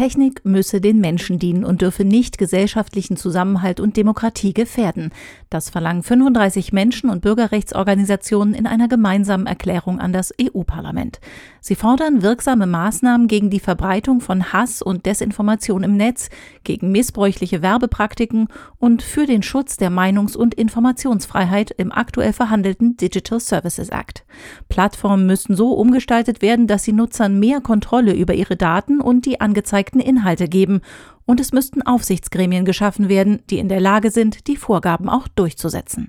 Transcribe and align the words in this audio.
Technik 0.00 0.46
müsse 0.46 0.80
den 0.80 0.98
Menschen 0.98 1.38
dienen 1.38 1.62
und 1.62 1.82
dürfe 1.82 2.06
nicht 2.06 2.38
gesellschaftlichen 2.38 3.18
Zusammenhalt 3.18 3.80
und 3.80 3.98
Demokratie 3.98 4.54
gefährden. 4.54 5.10
Das 5.50 5.68
verlangen 5.68 6.02
35 6.02 6.72
Menschen- 6.72 7.10
und 7.10 7.20
Bürgerrechtsorganisationen 7.20 8.54
in 8.54 8.66
einer 8.66 8.88
gemeinsamen 8.88 9.44
Erklärung 9.44 10.00
an 10.00 10.14
das 10.14 10.32
EU-Parlament. 10.40 11.20
Sie 11.60 11.74
fordern 11.74 12.22
wirksame 12.22 12.66
Maßnahmen 12.66 13.28
gegen 13.28 13.50
die 13.50 13.60
Verbreitung 13.60 14.22
von 14.22 14.54
Hass 14.54 14.80
und 14.80 15.04
Desinformation 15.04 15.82
im 15.82 15.98
Netz, 15.98 16.30
gegen 16.64 16.92
missbräuchliche 16.92 17.60
Werbepraktiken 17.60 18.48
und 18.78 19.02
für 19.02 19.26
den 19.26 19.42
Schutz 19.42 19.76
der 19.76 19.90
Meinungs- 19.90 20.34
und 20.34 20.54
Informationsfreiheit 20.54 21.72
im 21.72 21.92
aktuell 21.92 22.32
verhandelten 22.32 22.96
Digital 22.96 23.38
Services 23.38 23.90
Act. 23.90 24.24
Plattformen 24.70 25.26
müssten 25.26 25.54
so 25.54 25.74
umgestaltet 25.74 26.40
werden, 26.40 26.66
dass 26.66 26.84
sie 26.84 26.94
Nutzern 26.94 27.38
mehr 27.38 27.60
Kontrolle 27.60 28.14
über 28.14 28.32
ihre 28.32 28.56
Daten 28.56 29.02
und 29.02 29.26
die 29.26 29.42
angezeigten 29.42 29.89
gezeigten 29.90 30.00
Inhalte 30.00 30.48
geben, 30.48 30.80
und 31.26 31.38
es 31.38 31.52
müssten 31.52 31.82
Aufsichtsgremien 31.82 32.64
geschaffen 32.64 33.08
werden, 33.08 33.40
die 33.50 33.58
in 33.58 33.68
der 33.68 33.80
Lage 33.80 34.10
sind, 34.10 34.48
die 34.48 34.56
Vorgaben 34.56 35.08
auch 35.08 35.28
durchzusetzen. 35.28 36.08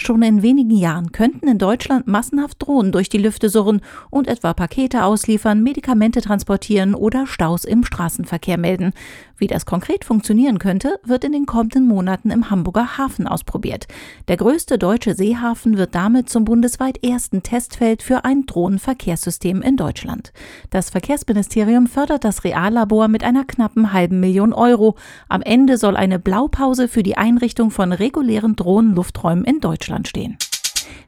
Schon 0.00 0.22
in 0.22 0.42
wenigen 0.42 0.70
Jahren 0.70 1.10
könnten 1.10 1.48
in 1.48 1.58
Deutschland 1.58 2.06
massenhaft 2.06 2.64
Drohnen 2.64 2.92
durch 2.92 3.08
die 3.08 3.18
Lüfte 3.18 3.48
surren 3.48 3.80
und 4.10 4.28
etwa 4.28 4.54
Pakete 4.54 5.02
ausliefern, 5.02 5.60
Medikamente 5.60 6.20
transportieren 6.20 6.94
oder 6.94 7.26
Staus 7.26 7.64
im 7.64 7.84
Straßenverkehr 7.84 8.58
melden. 8.58 8.92
Wie 9.36 9.48
das 9.48 9.66
konkret 9.66 10.04
funktionieren 10.04 10.60
könnte, 10.60 11.00
wird 11.04 11.24
in 11.24 11.32
den 11.32 11.46
kommenden 11.46 11.86
Monaten 11.86 12.30
im 12.30 12.48
Hamburger 12.48 12.96
Hafen 12.96 13.26
ausprobiert. 13.26 13.86
Der 14.28 14.36
größte 14.36 14.78
deutsche 14.78 15.14
Seehafen 15.14 15.76
wird 15.76 15.96
damit 15.96 16.28
zum 16.28 16.44
bundesweit 16.44 17.04
ersten 17.04 17.42
Testfeld 17.42 18.02
für 18.02 18.24
ein 18.24 18.46
Drohnenverkehrssystem 18.46 19.62
in 19.62 19.76
Deutschland. 19.76 20.32
Das 20.70 20.90
Verkehrsministerium 20.90 21.88
fördert 21.88 22.24
das 22.24 22.44
Reallabor 22.44 23.08
mit 23.08 23.24
einer 23.24 23.44
knappen 23.44 23.92
halben 23.92 24.20
Million 24.20 24.52
Euro. 24.52 24.94
Am 25.28 25.42
Ende 25.42 25.76
soll 25.76 25.96
eine 25.96 26.20
Blaupause 26.20 26.86
für 26.86 27.02
die 27.02 27.16
Einrichtung 27.16 27.72
von 27.72 27.92
regulären 27.92 28.54
Drohnenlufträumen 28.54 29.44
in 29.44 29.60
Deutschland 29.60 29.87
Deutschland 29.88 30.08
stehen. 30.08 30.36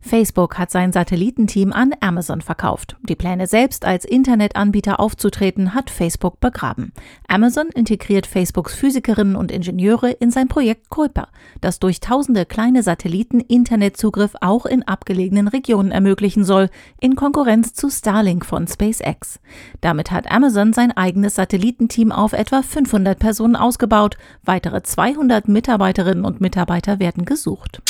Facebook 0.03 0.59
hat 0.59 0.71
sein 0.71 0.93
Satellitenteam 0.93 1.73
an 1.73 1.93
Amazon 2.01 2.41
verkauft. 2.41 2.97
Die 3.03 3.15
Pläne 3.15 3.47
selbst 3.47 3.85
als 3.85 4.05
Internetanbieter 4.05 4.99
aufzutreten 4.99 5.75
hat 5.75 5.91
Facebook 5.91 6.41
begraben. 6.41 6.93
Amazon 7.29 7.69
integriert 7.69 8.27
Facebooks 8.27 8.75
Physikerinnen 8.75 9.37
und 9.37 9.53
Ingenieure 9.53 10.11
in 10.11 10.31
sein 10.31 10.49
Projekt 10.49 10.89
Kuiper, 10.89 11.29
das 11.61 11.81
durch 11.81 12.01
tausende 12.01 12.47
kleine 12.47 12.83
Satelliten 12.83 13.41
Internetzugriff 13.41 14.33
auch 14.41 14.65
in 14.65 14.83
abgelegenen 14.83 15.49
Regionen 15.49 15.93
ermöglichen 15.93 16.45
soll, 16.45 16.71
in 17.01 17.15
Konkurrenz 17.15 17.75
zu 17.75 17.91
Starlink 17.91 18.47
von 18.47 18.67
SpaceX. 18.67 19.39
Damit 19.81 20.11
hat 20.11 20.31
Amazon 20.31 20.73
sein 20.73 20.93
eigenes 20.93 21.35
Satellitenteam 21.35 22.11
auf 22.11 22.33
etwa 22.33 22.63
500 22.63 23.19
Personen 23.19 23.57
ausgebaut. 23.57 24.17
Weitere 24.45 24.83
200 24.83 25.47
Mitarbeiterinnen 25.47 26.25
und 26.25 26.41
Mitarbeiter 26.41 26.99
werden 26.99 27.27
gesucht. 27.27 27.83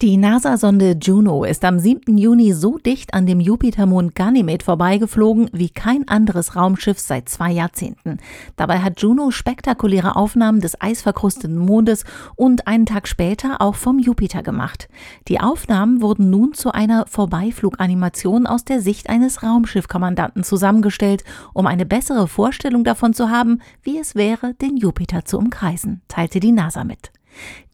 Die 0.00 0.16
NASA-Sonde 0.16 0.96
Juno 1.02 1.42
ist 1.42 1.64
am 1.64 1.80
7. 1.80 2.16
Juni 2.16 2.52
so 2.52 2.78
dicht 2.78 3.14
an 3.14 3.26
dem 3.26 3.40
Jupitermond 3.40 4.14
Ganymed 4.14 4.62
vorbeigeflogen 4.62 5.50
wie 5.52 5.70
kein 5.70 6.06
anderes 6.06 6.54
Raumschiff 6.54 7.00
seit 7.00 7.28
zwei 7.28 7.50
Jahrzehnten. 7.50 8.18
Dabei 8.54 8.78
hat 8.78 9.00
Juno 9.00 9.32
spektakuläre 9.32 10.14
Aufnahmen 10.14 10.60
des 10.60 10.80
eisverkrusteten 10.80 11.58
Mondes 11.58 12.04
und 12.36 12.68
einen 12.68 12.86
Tag 12.86 13.08
später 13.08 13.60
auch 13.60 13.74
vom 13.74 13.98
Jupiter 13.98 14.44
gemacht. 14.44 14.88
Die 15.26 15.40
Aufnahmen 15.40 16.00
wurden 16.00 16.30
nun 16.30 16.54
zu 16.54 16.70
einer 16.70 17.04
Vorbeifluganimation 17.08 18.46
aus 18.46 18.64
der 18.64 18.80
Sicht 18.80 19.08
eines 19.08 19.42
Raumschiffkommandanten 19.42 20.44
zusammengestellt, 20.44 21.24
um 21.54 21.66
eine 21.66 21.86
bessere 21.86 22.28
Vorstellung 22.28 22.84
davon 22.84 23.14
zu 23.14 23.30
haben, 23.30 23.60
wie 23.82 23.98
es 23.98 24.14
wäre, 24.14 24.54
den 24.54 24.76
Jupiter 24.76 25.24
zu 25.24 25.38
umkreisen, 25.38 26.02
teilte 26.06 26.38
die 26.38 26.52
NASA 26.52 26.84
mit. 26.84 27.10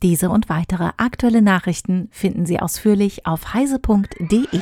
Diese 0.02 0.30
und 0.30 0.48
weitere 0.48 0.90
aktuelle 0.96 1.42
Nachrichten 1.42 2.08
finden 2.10 2.46
Sie 2.46 2.60
ausführlich 2.60 3.26
auf 3.26 3.54
heise.de. 3.54 4.60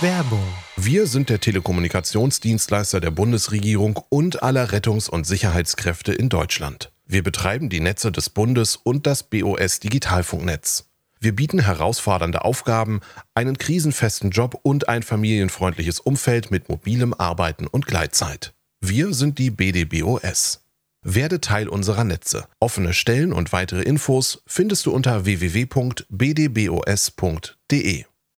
Werbung. 0.00 0.42
Wir 0.76 1.06
sind 1.06 1.30
der 1.30 1.40
Telekommunikationsdienstleister 1.40 3.00
der 3.00 3.10
Bundesregierung 3.10 4.00
und 4.08 4.42
aller 4.42 4.72
Rettungs- 4.72 5.08
und 5.08 5.26
Sicherheitskräfte 5.26 6.12
in 6.12 6.28
Deutschland. 6.28 6.90
Wir 7.06 7.22
betreiben 7.22 7.68
die 7.68 7.80
Netze 7.80 8.10
des 8.10 8.30
Bundes 8.30 8.76
und 8.76 9.06
das 9.06 9.22
BOS 9.24 9.80
Digitalfunknetz. 9.80 10.88
Wir 11.20 11.34
bieten 11.34 11.60
herausfordernde 11.60 12.44
Aufgaben, 12.44 13.00
einen 13.34 13.56
krisenfesten 13.56 14.30
Job 14.30 14.58
und 14.62 14.88
ein 14.88 15.02
familienfreundliches 15.02 16.00
Umfeld 16.00 16.50
mit 16.50 16.68
mobilem 16.68 17.14
Arbeiten 17.14 17.66
und 17.66 17.86
Gleitzeit. 17.86 18.52
Wir 18.80 19.14
sind 19.14 19.38
die 19.38 19.50
BDBOS. 19.50 20.63
Werde 21.04 21.40
Teil 21.40 21.68
unserer 21.68 22.04
Netze. 22.04 22.46
Offene 22.60 22.94
Stellen 22.94 23.32
und 23.32 23.52
weitere 23.52 23.82
Infos 23.82 24.42
findest 24.46 24.86
du 24.86 24.90
unter 24.90 25.26
www.bdbos.de. 25.26 26.04